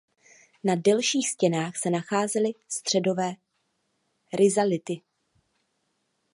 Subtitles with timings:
[0.63, 3.33] Na delších stěnách se nacházely středové
[4.33, 5.01] rizality.